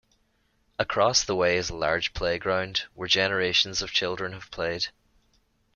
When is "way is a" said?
1.35-1.75